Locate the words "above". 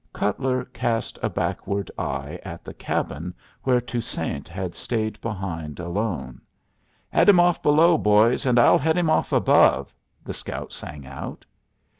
9.31-9.93